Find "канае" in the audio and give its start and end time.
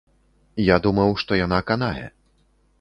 1.71-2.07